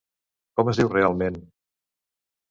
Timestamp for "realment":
0.93-1.37